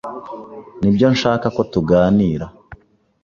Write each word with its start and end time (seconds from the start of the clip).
Nibyo 0.81 1.07
nshaka 1.13 1.47
ko 1.55 1.61
tuganira 1.71 2.45